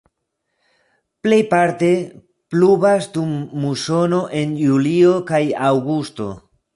[1.27, 1.89] Plejparte
[2.55, 5.43] pluvas dum musono en julio kaj
[5.73, 6.31] aŭgusto.